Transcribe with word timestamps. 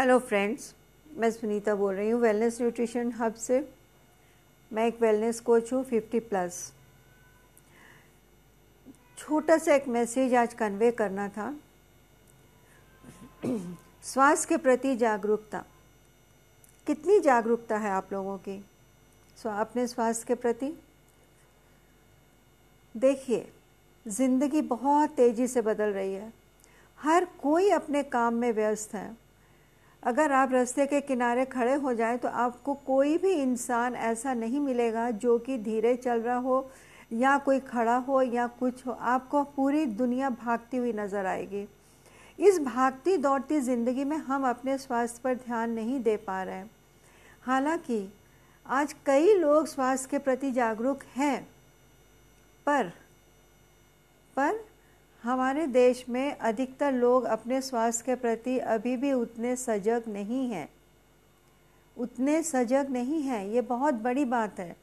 Hello 0.00 0.18
friends 0.18 0.74
मैं 1.06 1.30
सुनीता 1.30 1.74
बोल 1.74 1.94
रही 1.94 2.10
हूँ 2.10 2.20
वेलनेस 2.20 2.60
न्यूट्रिशन 2.60 3.10
हब 3.12 3.34
से। 3.34 3.58
मैं 4.70 4.86
एक 4.86 5.00
वेलनेस 5.02 5.40
कोच 5.40 5.72
हूँ 5.72 5.82
फिफ्टी 5.84 6.20
प्लस 6.20 6.72
छोटा 9.18 9.58
सा 9.58 9.74
एक 9.74 9.88
मैसेज 9.88 10.34
आज 10.34 10.54
कन्वे 10.54 10.90
करना 11.00 11.28
था। 11.28 11.52
स्वास्थ्य 14.04 14.48
के 14.48 14.56
प्रति 14.62 14.96
जागरूकता। 14.96 15.64
कितनी 16.86 17.20
जागरूकता 17.20 17.78
है 17.78 17.90
आप 17.90 18.12
लोगों 18.12 18.38
की 18.38 18.58
अपने 19.46 19.86
स्वास्थ्य 19.86 20.24
के 20.28 20.34
प्रति? 20.40 20.74
देखिए, 22.94 23.48
ज़िंदगी 24.06 24.62
बहुत 24.68 25.16
तेज़ी 25.16 25.46
से 25.46 25.60
बदल 25.62 25.92
रही 25.92 26.12
है। 26.14 26.32
हर 26.98 27.24
कोई 27.42 27.70
अपने 27.72 28.02
काम 28.02 28.34
में 28.34 28.52
व्यस्त 28.52 28.94
है। 28.94 29.29
अगर 30.02 30.32
आप 30.32 30.52
रास्ते 30.52 30.86
के 30.86 31.00
किनारे 31.00 31.44
खड़े 31.44 31.74
हो 31.74 31.92
जाएँ 31.94 32.18
तो 32.18 32.28
आपको 32.28 32.74
कोई 32.86 33.16
भी 33.18 33.32
इंसान 33.32 33.94
ऐसा 33.94 34.34
नहीं 34.34 34.60
मिलेगा 34.60 35.10
जो 35.10 35.38
कि 35.38 35.58
धीरे 35.58 35.94
चल 35.96 36.20
रहा 36.20 36.36
हो, 36.36 36.70
या 37.12 37.36
कोई 37.38 37.60
खड़ा 37.60 37.96
हो, 37.96 38.22
या 38.22 38.46
कुछ 38.46 38.86
हो। 38.86 38.92
आपको 38.92 39.42
पूरी 39.46 39.84
दुनिया 39.86 40.30
भागती 40.30 40.76
हुई 40.76 40.92
नज़र 40.92 41.26
आएगी। 41.26 41.66
इस 42.38 42.58
भागती 42.58 43.16
दौड़ती 43.16 43.60
ज़िंदगी 43.60 44.04
में 44.04 44.16
हम 44.16 44.48
अपने 44.48 44.78
स्वास्थ्य 44.78 45.20
पर 45.24 45.34
ध्यान 45.36 45.70
नहीं 45.70 46.00
दे 46.02 46.16
पा 46.16 46.42
रहे 46.42 46.54
हैं। 46.54 46.70
हालाँकि, 47.42 48.06
आज 48.66 48.92
कई 49.06 49.34
लोग 49.34 49.66
स्वास्थ्य 49.66 50.08
के 50.10 50.18
प्रति 50.18 50.50
जागरूक 50.50 51.02
हैं, 51.16 51.42
पर 52.66 52.92
पर 54.36 54.64
हमारे 55.22 55.66
देश 55.66 56.04
में 56.08 56.38
अधिकतर 56.38 56.92
लोग 56.92 57.24
अपने 57.24 57.60
स्वास्थ्य 57.62 58.04
के 58.06 58.14
प्रति 58.14 58.58
अभी 58.58 58.96
भी 58.96 59.12
उतने 59.12 59.56
सजग 59.56 60.02
नहीं 60.08 60.50
हैं। 60.50 60.68
उतने 61.96 62.42
सजग 62.42 62.90
नहीं 62.90 63.22
हैं, 63.22 63.44
ये 63.46 63.60
बहुत 63.60 63.94
बड़ी 63.94 64.24
बात 64.24 64.60
है। 64.60 64.76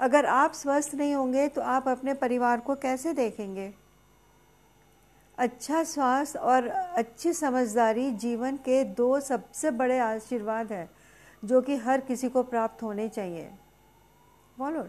अगर 0.00 0.26
आप 0.26 0.52
स्वस्थ 0.52 0.94
नहीं 0.94 1.14
होंगे 1.14 1.46
तो 1.48 1.60
आप 1.60 1.88
अपने 1.88 2.14
परिवार 2.14 2.60
को 2.60 2.74
कैसे 2.74 3.12
देखेंगे? 3.12 3.72
अच्छा 5.38 5.82
स्वास्थ्य 5.84 6.38
और 6.38 6.66
अच्छी 6.68 7.32
समझदारी 7.32 8.10
जीवन 8.10 8.56
के 8.56 8.82
दो 8.84 9.18
सबसे 9.20 9.70
बड़े 9.70 9.98
आशीर्वाद 9.98 10.72
हैं, 10.72 10.88
जो 11.42 11.60
कि 11.60 11.76
हर 11.76 12.00
किसी 12.00 12.28
को 12.28 12.42
प्राप्त 12.42 12.82
होने 12.82 13.08
चाहिए। 13.08 13.50
बोलो, 14.58 14.86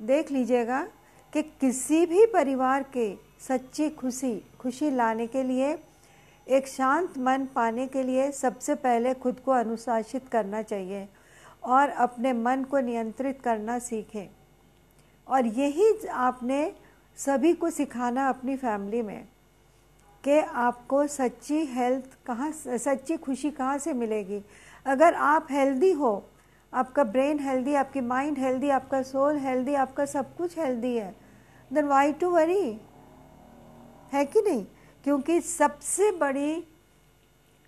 देख 0.00 0.30
लीजिएगा। 0.30 0.86
कि 1.32 1.42
किसी 1.42 2.06
भी 2.06 2.26
परिवार 2.26 2.82
के 2.82 3.14
सच्ची 3.48 3.88
खुशी 3.90 4.34
खुशी 4.60 4.90
लाने 4.90 5.26
के 5.26 5.42
लिए, 5.42 5.78
एक 6.48 6.66
शांत 6.68 7.18
मन 7.18 7.46
पाने 7.54 7.86
के 7.86 8.02
लिए 8.02 8.30
सबसे 8.32 8.74
पहले 8.74 9.14
खुद 9.14 9.40
को 9.40 9.52
अनुशासित 9.52 10.28
करना 10.28 10.62
चाहिए 10.62 11.08
और 11.62 11.88
अपने 11.88 12.32
मन 12.32 12.64
को 12.64 12.80
नियंत्रित 12.80 13.40
करना 13.40 13.78
सीखें। 13.78 14.28
और 15.28 15.46
यही 15.46 16.06
आपने 16.06 16.72
सभी 17.16 17.52
को 17.52 17.70
सिखाना 17.70 18.28
अपनी 18.28 18.56
फैमिली 18.56 19.02
में 19.02 19.24
कि 20.24 20.38
आपको 20.38 21.06
सच्ची 21.06 21.64
हेल्थ 21.66 22.04
कहाँ 22.26 22.50
सच्ची 22.52 23.16
खुशी 23.16 23.50
कहाँ 23.50 23.78
से 23.78 23.92
मिलेगी। 23.92 24.42
अगर 24.86 25.14
आप 25.14 25.46
हेल्दी 25.50 25.92
हो, 25.92 26.28
आपका 26.72 27.04
ब्रेन 27.04 27.38
हेल्दी, 27.38 27.74
आपकी 27.74 28.00
माइंड 28.00 28.38
हेल्दी, 28.38 28.68
आपका 28.68 29.02
सोल 29.02 29.36
हेल्दी, 29.36 29.74
आपका 29.74 30.04
सब 30.04 30.36
कुछ 30.36 30.58
हेल्दी 30.58 30.96
है 30.96 31.21
देन 31.72 31.86
वाई 31.86 32.12
टू 32.12 32.30
वरी 32.30 32.78
है 34.12 34.24
कि 34.24 34.40
नहीं? 34.40 34.64
क्योंकि 35.04 35.40
सबसे 35.40 36.10
बड़ी 36.12 36.64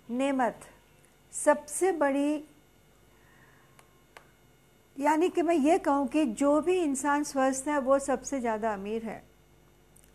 नेमत, 0.07 0.59
सबसे 1.33 1.91
बड़ी, 1.91 2.43
यानी 4.97 5.29
कि 5.29 5.41
मैं 5.41 5.55
ये 5.55 5.77
कहूँ 5.79 6.07
कि 6.07 6.25
जो 6.25 6.59
भी 6.61 6.77
इंसान 6.79 7.23
स्वस्थ 7.23 7.67
है, 7.67 7.79
वो 7.79 7.97
सबसे 7.99 8.39
ज़्यादा 8.39 8.73
अमीर 8.73 9.03
है। 9.03 9.23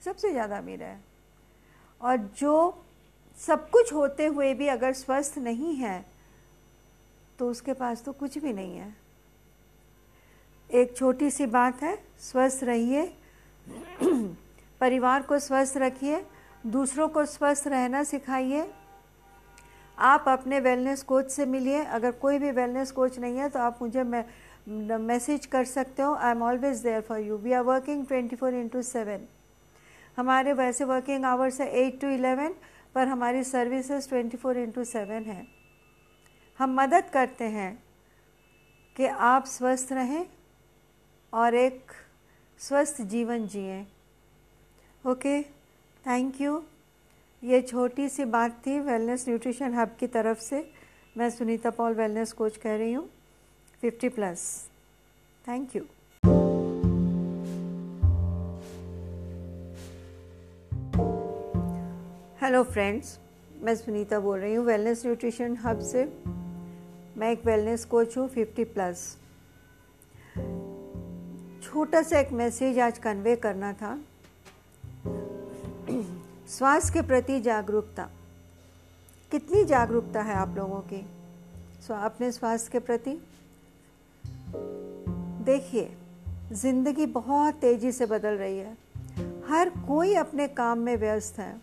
सबसे 0.03 0.31
ज़्यादा 0.31 0.59
अमीर 0.59 0.82
है। 0.82 1.00
और 2.00 2.16
जो 2.36 2.84
सब 3.38 3.69
कुछ 3.70 3.92
होते 3.92 4.26
हुए 4.26 4.53
भी 4.54 4.66
अगर 4.69 4.92
स्वस्थ 4.92 5.38
नहीं 5.38 5.75
है 5.76 6.04
तो 7.38 7.48
उसके 7.50 7.72
पास 7.72 8.03
तो 8.04 8.12
कुछ 8.12 8.38
भी 8.38 8.53
नहीं 8.53 8.76
है। 8.76 8.94
एक 10.70 10.97
छोटी 10.97 11.31
सी 11.31 11.47
बात 11.48 11.82
है, 11.82 11.97
स्वस्थ 12.20 12.65
रहिए। 12.65 13.04
परिवार 14.81 15.22
को 15.22 15.38
स्वस्थ 15.38 15.76
रखिए, 15.76 16.22
दूसरों 16.66 17.08
को 17.08 17.25
स्वस्थ 17.26 17.66
रहना 17.69 18.03
सिखाइए। 18.04 18.70
आप 19.98 20.25
अपने 20.28 20.60
वेलनेस 20.60 21.03
कोच 21.03 21.31
से 21.31 21.47
मिलिए। 21.47 21.82
अगर 21.84 22.10
कोई 22.12 22.38
भी 22.38 22.50
वेलनेस 22.50 22.91
कोच 22.92 23.19
नहीं 23.19 23.38
है 23.38 23.48
तो 23.48 23.59
आप 23.59 23.78
मुझे 23.82 24.03
मैसेज 24.98 25.47
कर 25.47 25.64
सकते 25.64 26.03
हो। 26.03 26.14
I 26.14 26.30
am 26.30 26.42
always 26.42 26.78
there 26.82 27.00
for 27.00 27.19
you 27.19 27.36
we 27.36 27.53
are 27.53 27.62
working 27.64 28.06
twenty 28.06 28.36
four 28.36 28.54
into 28.54 28.82
seven 28.82 29.26
हमारे 30.16 30.53
वैसे 30.53 30.84
वर्किंग 30.84 31.25
आवर्स 31.25 31.60
है 31.60 31.69
एट 31.78 32.00
टू 32.00 32.09
इलेवन 32.09 32.54
पर 32.94 33.09
हमारी 33.09 33.44
services 33.44 34.09
twenty 34.09 34.36
four 34.36 34.59
into 34.59 34.84
seven 34.84 35.25
है। 35.25 35.47
हम 36.59 36.75
मदद 36.80 37.10
करते 37.12 37.44
हैं 37.48 37.72
कि 38.97 39.06
आप 39.06 39.44
स्वस्थ 39.47 39.92
रहें 39.92 40.26
और 41.32 41.54
एक 41.54 41.92
स्वस्थ 42.60 43.00
जीवन 43.10 43.47
जिए। 43.48 43.81
ओके 45.04 45.41
थैंक 46.04 46.41
यू 46.41 46.60
ये 47.43 47.60
छोटी 47.62 48.09
सी 48.09 48.25
बात 48.25 48.60
थी 48.66 48.78
वेलनेस 48.81 49.25
न्यूट्रिशन 49.28 49.75
हब 49.75 49.94
की 50.00 50.06
तरफ़ 50.06 50.38
से। 50.38 50.60
मैं 51.16 51.28
सुनीता 51.31 51.71
पॉल 51.71 51.94
वेलनेस 51.94 52.32
कोच 52.32 52.56
कह 52.56 52.76
रही 52.76 52.93
हूँ। 52.93 53.09
Fifty 53.81 54.09
plus 54.09 54.43
thank 55.48 55.76
you 55.76 55.82
hello 62.42 62.62
friends 62.65 63.19
मैं 63.62 63.75
सुनीता 63.77 64.21
बोल 64.21 64.38
रही 64.38 64.54
हूँ 64.54 64.66
वेलनेस 64.66 65.06
न्यूट्रिशन 65.06 65.56
हब 65.65 65.81
से। 65.84 66.04
मैं 67.16 67.31
एक 67.32 67.47
वेलनेस 67.47 67.84
कोच 67.84 68.16
हूँ 68.19 68.28
फिफ्टी 68.28 68.65
प्लस 68.66 69.16
छोटा 71.70 72.03
सा 72.03 72.19
एक 72.19 72.32
मैसेज 72.32 72.78
आज 72.78 72.98
कन्वे 72.98 73.36
करना 73.36 73.72
था। 73.72 73.98
स्वास्थ्य 76.48 76.92
के 76.92 77.03
प्रति 77.03 77.41
जागरूकता। 77.41 78.08
कितनी 79.31 79.64
जागरूकता 79.64 80.22
है 80.22 80.34
आप 80.34 80.54
लोगों 80.56 80.80
की? 80.80 81.06
अपने 81.91 82.32
स्वास्थ्य 82.32 82.70
के 82.72 82.78
प्रति। 82.78 83.14
देखिए, 85.44 85.97
ज़िंदगी 86.53 87.06
बहुत 87.06 87.54
तेज़ी 87.54 87.92
से 87.92 88.06
बदल 88.06 88.34
रही 88.34 88.59
है। 88.59 88.76
हर 89.48 89.70
कोई 89.70 90.14
अपने 90.14 90.48
काम 90.48 90.78
में 90.78 90.97
व्यस्त 90.97 91.38
है। 91.38 91.60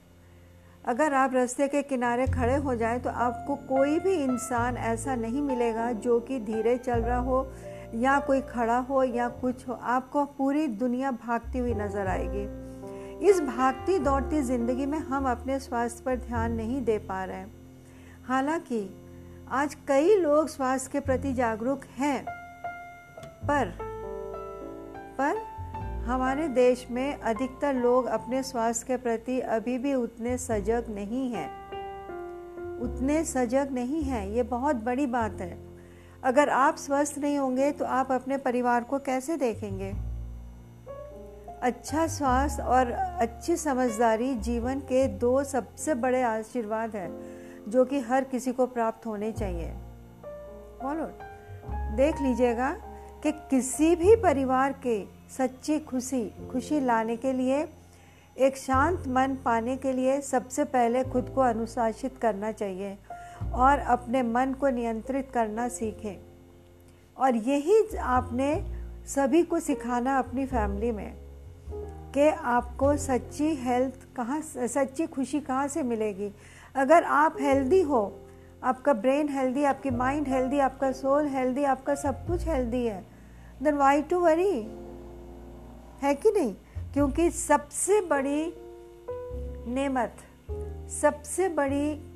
अगर 0.85 1.13
आप 1.13 1.34
रास्ते 1.34 1.67
के 1.67 1.81
किनारे 1.81 2.28
खड़े 2.28 2.56
हो 2.56 2.75
जाएँ 2.75 3.00
तो 3.00 3.09
आपको 3.09 3.56
कोई 3.56 4.00
भी 4.00 4.13
इंसान 4.13 4.78
ऐसा 4.78 5.16
नहीं 5.16 5.41
मिलेगा 5.41 5.91
जो 5.91 6.19
कि 6.19 6.40
धीरे 6.40 6.78
चल 6.78 7.00
रहा 7.00 7.19
हो 7.19 7.47
या 7.96 8.20
कोई 8.20 8.42
खड़ा 8.42 8.78
हो 8.78 9.03
या 9.03 9.30
कुछ 9.30 9.68
हो, 9.68 9.74
आपको 9.74 10.25
पूरी 10.25 10.68
दुनिया 10.68 11.12
भागती 11.12 11.59
हुई 11.59 11.74
नज़र 11.74 12.08
आएगी। 12.08 13.28
इस 13.28 13.42
भागती 13.42 14.00
दौड़ती 14.00 14.42
ज़िंदगी 14.42 14.86
में 14.86 15.00
हम 15.00 15.30
अपने 15.31 15.59
स्वास्थ्य 15.59 16.03
पर 16.06 16.16
ध्यान 16.16 16.52
नहीं 16.52 16.81
दे 16.81 16.97
पा 16.97 17.24
रहे 17.24 17.38
हैं। 17.38 17.52
हालाँकि, 18.26 18.90
आज 19.50 19.76
कई 19.76 20.16
लोग 20.16 20.47
स्वास्थ्य 20.47 20.90
के 20.92 21.00
प्रति 21.00 21.34
जागरूक 21.34 21.81
हैं, 21.97 22.26
पर 23.44 23.78
पर 25.20 25.38
हमारे 26.06 26.47
देश 26.47 26.88
में 26.92 27.20
अधिकतर 27.20 27.74
लोग 27.74 28.06
अपने 28.06 28.44
स्वास्थ्य 28.44 28.86
के 28.88 28.97
प्रति 28.97 29.40
अभी 29.40 29.78
भी 29.78 29.94
उतने 29.94 30.38
सजग 30.38 30.86
नहीं 30.90 31.31
हैं। 31.31 31.50
उतने 32.80 33.24
सजग 33.24 33.70
नहीं 33.72 34.03
हैं, 34.03 34.28
ये 34.28 34.44
बहुत 34.44 34.76
बड़ी 34.76 35.06
बात 35.06 35.41
है। 35.41 35.66
अगर 36.23 36.49
आप 36.49 36.75
स्वस्थ 36.75 37.17
नहीं 37.17 37.37
होंगे 37.37 37.72
तो 37.72 37.85
आप 37.85 38.11
अपने 38.11 38.37
परिवार 38.37 38.84
को 38.84 38.99
कैसे 38.99 39.37
देखेंगे? 39.37 39.93
अच्छा 41.61 42.08
स्वास्थ्य 42.08 42.64
और 42.64 42.91
अच्छी 42.91 43.55
समझदारी 43.58 44.34
जीवन 44.35 44.79
के 44.79 45.08
दो 45.08 45.43
सबसे 45.43 45.96
बड़े 45.96 46.22
आशीर्वाद 46.22 46.96
है, 46.96 47.09
जो 47.69 47.85
कि 47.85 47.99
हर 47.99 48.23
किसी 48.23 48.52
को 48.52 48.66
प्राप्त 48.66 49.05
होने 49.05 49.31
चाहिए। 49.31 49.72
बोलो 50.84 51.05
देख 51.97 52.22
लीजिएगा 52.22 52.72
कि 53.23 53.31
किसी 53.31 53.96
भी 53.96 54.16
परिवार 54.16 54.75
के 54.85 55.03
सच्ची 55.37 55.79
खुशी 55.79 56.23
खुशी 56.52 56.79
लाने 56.79 57.16
के 57.17 57.34
लिए, 57.34 57.67
एक 58.37 58.58
शांत 58.58 59.08
मन 59.08 59.37
पाने 59.46 59.78
के 59.78 59.93
लिए 59.93 60.20
सबसे 60.22 60.63
पहले 60.63 61.03
खुद 61.03 61.31
को 61.35 61.41
अनुशासित 61.41 62.17
करना 62.17 62.52
चाहिए। 62.52 62.97
और 63.58 63.80
अपने 63.80 64.24
मन 64.24 64.54
को 64.54 64.70
नियंत्रित 64.70 65.32
करना 65.34 65.68
सीखें। 65.68 66.20
और 67.18 67.36
यही 67.36 67.98
आपने 67.98 68.66
सभी 69.08 69.44
को 69.44 69.59
सिखाना 69.59 70.20
अपनी 70.20 70.46
फैमिली 70.46 70.92
में 70.92 71.18
कि 72.14 72.28
आपको 72.28 72.98
सच्ची 72.98 73.56
हेल्थ 73.56 74.16
कहाँ 74.16 74.42
सच्ची 74.68 75.08
खुशी 75.08 75.40
कहाँ 75.40 75.68
से 75.68 75.84
मिलेगी। 75.84 76.32
अगर 76.76 77.04
आप 77.04 77.36
हेल्दी 77.40 77.82
हो, 77.82 78.20
आपका 78.64 78.94
ब्रेन 78.94 79.30
हेल्दी, 79.30 79.64
आपकी 79.64 79.90
माइंड 79.90 80.28
हेल्दी, 80.28 80.59
आपका 80.59 80.92
सोल 80.92 81.28
हेल्दी, 81.28 81.64
आपका 81.64 81.96
सब 81.96 82.28
कुछ 82.28 82.48
हेल्दी 82.48 82.86
है 82.86 83.06
देन 83.64 83.76
वाई 83.76 84.02
टू 84.02 84.20
वरी 84.20 84.62
है 86.02 86.16
कि 86.16 86.32
नहीं? 86.32 86.54
क्योंकि 86.94 87.32
सबसे 87.32 88.02
बड़ी 88.02 88.54
नेमत, 89.74 90.14
सबसे 90.92 91.50
बड़ी 91.50 92.14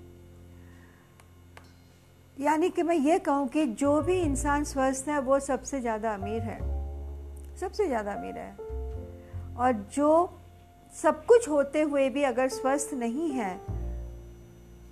यानी 2.38 2.70
कि 2.70 2.84
मैं 2.84 2.96
ये 2.96 3.18
कहूँ 3.20 3.48
कि 3.48 3.66
जो 3.66 4.02
भी 4.02 4.20
इंसान 4.20 4.64
स्वस्थ 4.64 5.08
है, 5.08 5.20
वो 5.20 5.40
सबसे 5.40 5.80
ज़्यादा 5.82 6.14
अमीर 6.14 6.42
है। 6.42 6.60
सबसे 7.58 7.88
ज़्यादा 7.88 8.12
अमीर 8.12 8.38
है। 8.38 8.52
और 9.56 9.74
जो 9.94 10.38
सब 10.96 11.26
कुछ 11.26 11.48
होते 11.50 11.82
हुए 11.82 12.10
भी 12.10 12.24
अगर 12.24 12.48
स्वस्थ 12.50 12.94
नहीं 12.94 13.30
है 13.32 13.60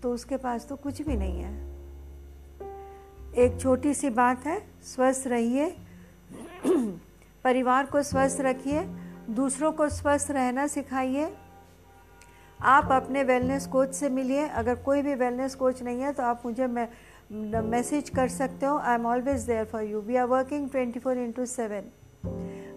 तो 0.04 0.14
उसके 0.14 0.38
पास 0.38 0.68
तो 0.68 0.76
कुछ 0.76 1.02
भी 1.02 1.16
नहीं 1.16 1.40
है। 1.40 1.54
एक 3.36 3.60
छोटी 3.62 3.94
सी 3.94 4.10
बात 4.10 4.46
है, 4.46 4.62
स्वस्थ 4.86 5.28
रहिए, 5.28 5.70
परिवार 7.44 7.86
को 7.86 8.02
स्वस्थ 8.04 8.42
रखिए, 8.42 8.84
दूसरों 9.32 9.72
को 9.72 9.90
स्वस्थ 9.90 10.32
रहना 10.32 10.68
सिखाइए। 10.68 11.30
आप 12.60 12.92
अपने 12.92 13.24
वेलनेस 13.24 13.68
कोच 13.68 13.94
से 13.94 14.10
मिलिए। 14.10 14.48
अगर 14.48 14.76
कोई 14.76 15.02
भी 15.02 15.14
वेलनेस 15.16 15.56
कोच 15.56 15.82
नहीं 15.84 16.02
है 16.02 16.14
तो 16.14 16.24
आप 16.24 16.42
मुझे 16.46 16.68
मैसेज 17.32 18.10
कर 18.10 18.28
सकते 18.28 18.66
हो 18.66 18.78
I 18.78 18.96
am 18.96 19.06
always 19.06 19.42
there 19.42 19.66
for 19.66 19.84
you 19.84 20.00
we 20.02 20.16
are 20.16 20.26
working 20.28 20.70
twenty 20.70 21.00
four 21.00 21.18
into 21.18 21.46
seven 21.46 21.92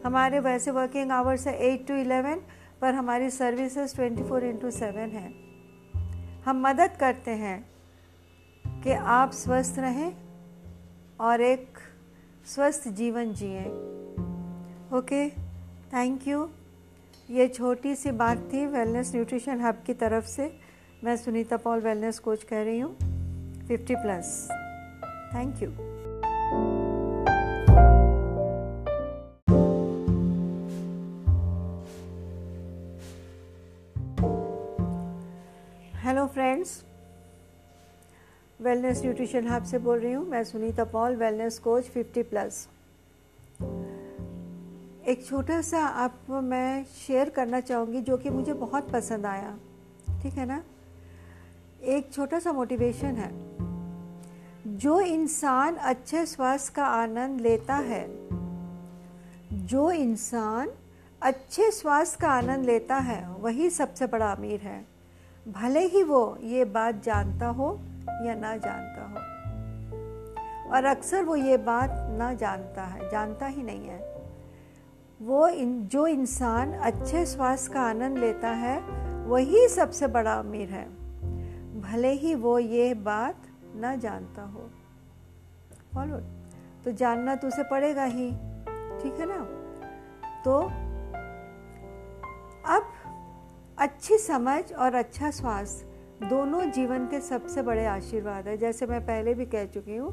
हमारे 0.05 0.39
वैसे 0.41 0.71
वर्किंग 0.71 1.11
आवर्स 1.13 1.47
है 1.47 1.55
एट 1.63 1.87
टू 1.89 1.95
इलेवन 1.95 2.41
पर 2.81 2.95
हमारी 2.95 3.31
services 3.31 3.95
twenty 3.95 4.23
four 4.23 4.45
into 4.45 4.71
seven 4.71 5.11
है। 5.11 5.29
हम 6.45 6.61
मदद 6.67 6.97
करते 7.01 7.31
हैं 7.31 7.65
कि 8.83 8.93
आप 8.93 9.33
स्वस्थ 9.33 9.79
रहें 9.79 10.13
और 11.21 11.41
एक 11.41 11.79
स्वस्थ 12.47 12.89
जीवन 12.89 13.33
जिए। 13.33 13.65
ओके 14.99 15.29
थैंक 15.93 16.29
यू 16.29 16.49
ये 17.31 17.49
छोटी 17.49 17.95
सी 17.95 18.11
बात 18.11 18.49
थी 18.53 18.67
वेलनेस 18.67 19.15
न्यूट्रिशन 19.15 19.61
हब 19.61 19.83
की 19.87 19.95
तरफ़ 19.95 20.27
से। 20.27 20.53
मैं 21.05 21.17
सुनीता 21.17 21.57
पॉल 21.57 21.81
वेलनेस 21.81 22.19
कोच 22.19 22.43
कह 22.43 22.63
रही 22.63 22.81
हूँ। 22.81 23.12
Fifty 23.73 23.95
plus 23.95 24.49
thank 25.35 25.63
you 25.63 25.69
hello 36.01 36.27
friends 36.27 36.85
wellness 38.61 39.03
nutrition 39.03 39.49
hub 39.49 39.65
से 39.65 39.79
बोल 39.79 39.99
रही 39.99 40.13
हूँ। 40.13 40.29
मैं 40.29 40.45
Sunita 40.45 40.85
Paul 40.85 41.17
wellness 41.17 41.59
coach 41.59 41.85
50 41.85 42.23
plus 42.23 42.69
एक 45.07 45.25
छोटा 45.27 45.61
सा 45.63 45.79
आप, 45.79 46.15
मैं 46.31 46.85
शेयर 46.85 47.31
करना 47.31 47.61
चाहूँगी 47.61 48.01
जो 48.01 48.17
कि 48.17 48.31
मुझे 48.31 48.53
बहुत 48.53 48.91
पसंद 48.91 49.27
आया। 49.27 49.59
ठीक 50.23 50.33
है 50.33 50.47
ना? 50.47 50.63
एक 51.83 52.13
छोटा 52.13 52.39
सा 52.39 52.53
मोटिवेशन 52.53 53.17
है। 53.17 53.52
जो 54.83 55.01
इंसान 55.01 55.75
अच्छे 55.75 56.27
स्वास्थ्य 56.27 56.73
का 56.77 56.87
आनंद 56.87 57.41
लेता 57.41 57.75
है, 57.75 58.29
जो 59.67 59.91
इंसान 59.91 60.71
अच्छे 61.23 61.71
स्वास्थ्य 61.71 62.19
का 62.21 62.29
आनंद 62.29 62.65
लेता 62.65 62.97
है, 62.97 63.37
वही 63.41 63.71
सबसे 63.71 64.07
बड़ा 64.07 64.33
अमीर 64.33 64.61
है। 64.61 64.87
भले 65.49 65.81
ही 65.81 66.03
वो 66.03 66.39
ये 66.41 66.65
बात 66.65 67.03
जानता 67.03 67.47
हो 67.47 67.81
या 68.09 68.35
ना 68.35 68.57
जानता 68.57 69.09
हो। 69.09 69.17
और 70.73 70.85
अक्सर 70.85 71.23
वो 71.23 71.37
ये 71.37 71.57
बात 71.57 71.91
ना 71.93 72.35
जानता 72.35 72.85
है, 72.85 73.11
जानता 73.11 73.47
ही 73.47 73.63
नहीं 73.63 73.89
है। 73.89 74.17
वो 75.23 75.49
इन, 75.49 75.87
जो 75.87 76.07
इंसान 76.07 76.73
अच्छे 76.73 77.27
स्वास्थ्य 77.27 77.73
का 77.73 77.81
आनंद 77.81 78.19
लेता 78.19 78.49
है, 78.49 78.81
वही 79.27 79.69
सबसे 79.69 80.07
बड़ा 80.07 80.35
अमीर 80.35 80.69
है। 80.69 80.87
भले 81.81 82.13
ही 82.13 82.35
वो 82.35 82.59
ये 82.59 82.95
बात 82.95 83.37
ना 83.75 83.95
जानता 83.97 84.43
हो। 84.43 84.69
फॉलो 85.95 86.17
तो 86.85 86.93
जानना 86.93 87.35
तो 87.35 87.49
उसे 87.49 87.63
पड़ेगा 87.63 88.05
ही। 88.05 88.31
ठीक 89.03 89.21
है 89.21 89.27
ना? 89.27 89.39
तो 90.45 90.59
अब 92.69 92.93
अच्छी 93.79 94.19
समझ 94.19 94.73
और 94.73 94.95
अच्छा 94.95 95.31
स्वास्थ्य 95.31 96.27
दोनों 96.29 96.61
जीवन 96.71 97.07
के 97.07 97.21
सबसे 97.21 97.63
बड़े 97.63 97.85
आशीर्वाद 97.87 98.49
है। 98.49 98.57
जैसे 98.57 98.87
मैं 98.87 99.01
पहले 99.01 99.35
भी 99.35 99.47
कह 99.47 99.67
चुकी 99.67 99.97
हूँ 99.97 100.13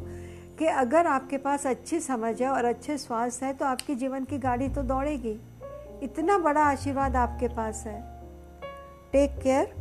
कि 0.57 0.65
अगर 0.65 1.07
आपके 1.07 1.37
पास 1.37 1.67
अच्छी 1.67 1.99
समझ 1.99 2.41
है 2.41 2.49
और 2.49 2.65
अच्छे 2.65 2.97
स्वास्थ्य 2.97 3.45
है 3.45 3.53
तो 3.53 3.65
आपके 3.65 3.95
जीवन 3.95 4.23
की 4.23 4.37
गाड़ी 4.37 4.69
तो 4.69 4.83
दौड़ेगी। 4.83 5.39
इतना 6.03 6.37
बड़ा 6.37 6.61
आशीर्वाद 6.61 7.15
आपके 7.15 7.47
पास 7.47 7.83
है। 7.87 8.01
टेक 9.11 9.39
केयर 9.43 9.75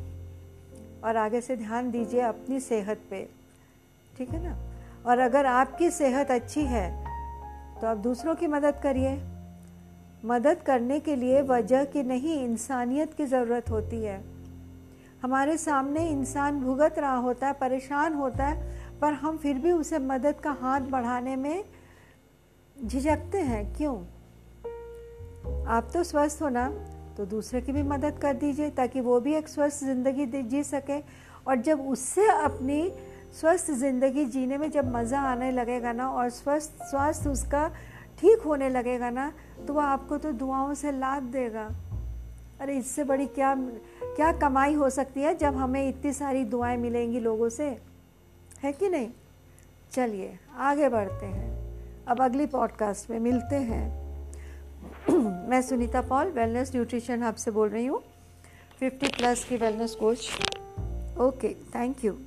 और 1.05 1.17
आगे 1.17 1.41
से 1.41 1.57
ध्यान 1.57 1.91
दीजिए 1.91 2.21
अपनी 2.21 2.61
सेहत 2.61 3.01
पे। 3.11 3.29
ठीक 4.19 4.31
है 4.31 4.43
ना? 4.44 4.56
और 5.06 5.19
अगर 5.19 5.47
आपकी 5.47 5.91
सेहत 5.91 6.31
अच्छी 6.31 6.62
है 6.62 6.91
तो 7.81 7.87
आप 7.87 7.97
दूसरों 7.97 8.35
की 8.35 8.47
मदद 8.47 8.81
करिए। 8.82 9.12
मदद 10.25 10.62
करने 10.67 10.99
के 11.00 11.15
लिए 11.17 11.43
वजह 11.43 11.85
की 11.85 12.03
नहीं, 12.03 12.38
इंसानियत 12.44 13.12
की 13.15 13.26
ज़रूरत 13.26 13.70
होती 13.70 14.03
है। 14.03 14.23
हमारे 15.23 15.56
सामने 15.56 16.06
इंसान 16.09 16.61
भुगत 16.61 16.99
रहा 16.99 17.17
होता 17.17 17.47
है, 17.47 17.53
परेशान 17.53 18.15
होता 18.15 18.44
है, 18.44 19.00
पर 19.00 19.12
हम 19.15 19.37
फिर 19.37 19.59
भी 19.59 19.73
उसे 19.73 19.99
मदद 20.00 20.41
का 20.41 20.56
हाथ 20.61 20.81
बढ़ाने 20.91 21.37
में 21.37 21.65
झिझकते 22.76 23.38
हैं। 23.41 23.65
क्यों? 23.76 23.97
आप 25.69 25.91
तो 25.94 26.03
स्वस्थ 26.05 26.43
हो 26.43 26.49
ना 26.49 26.69
तो 27.17 27.25
दूसरे 27.26 27.61
की 27.61 27.73
भी 27.73 27.82
मदद 27.85 28.19
कर 28.19 28.35
दीजिए, 28.35 28.70
ताकि 28.70 29.00
वो 29.00 29.20
भी 29.20 29.35
एक 29.35 29.49
स्वस्थ 29.49 29.85
ज़िंदगी 29.85 30.43
जी 30.43 30.62
सके। 30.65 30.99
और 31.47 31.56
जब 31.56 31.81
उससे 31.88 32.29
अपनी 32.31 32.82
स्वस्थ 33.33 33.71
ज़िंदगी 33.71 34.25
जीने 34.25 34.59
में 34.59 34.71
जब 34.71 34.93
मज़ा 34.97 35.21
आने 35.21 35.51
लगेगा 35.53 35.93
ना 35.93 36.11
और 36.11 36.31
स्वस्थ 36.31 36.83
स्वास्थ्य 36.83 37.29
उसका 37.29 37.69
ठीक 38.19 38.43
होने 38.43 38.69
लगेगा 38.69 39.11
ना 39.11 39.33
तो 39.67 39.75
वह 39.75 39.85
आपको 39.85 40.19
तो 40.19 40.33
दुआओं 40.33 40.75
से 40.75 40.93
लाद 40.93 41.23
देगा। 41.23 41.71
अरे, 42.61 42.77
इससे 42.77 43.05
बड़ी 43.05 43.27
क्या 43.27 43.55
क्या 44.03 44.33
कमाई 44.33 44.75
हो 44.75 44.91
सकती 44.91 45.21
है 45.21 45.35
जब 45.35 45.57
हमें 45.57 45.89
इतनी 45.89 46.13
सारी 46.13 46.45
दुआएँ 46.45 46.77
मिलेंगी 46.77 47.21
लोगों 47.21 47.49
से? 47.49 47.79
है 48.63 48.73
कि 48.73 48.89
नहीं? 48.89 49.11
चलिए, 49.93 50.39
आगे 50.56 50.89
बढ़ते 50.89 51.27
हैं। 51.27 51.58
अब 52.06 52.20
अगली 52.20 52.47
पॉडकास्ट 52.47 53.11
में 53.11 53.20
मिलते 53.20 53.56
हैं। 53.56 53.87
मैं 55.49 55.63
Sunita 55.63 56.03
Paul 56.03 56.27
wellness 56.27 56.73
nutrition 56.75 57.23
hub 57.23 57.35
से 57.35 57.51
बोल 57.51 57.69
रही 57.69 57.87
हूँ। 57.87 58.03
50 58.81 59.17
प्लस 59.17 59.44
की 59.44 59.56
wellness 59.56 59.94
coach 59.94 60.29
okay 61.20 61.55
thank 61.55 62.05
you 62.05 62.19